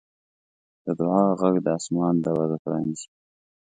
[0.85, 3.07] د دعا غږ د اسمان دروازه پرانیزي.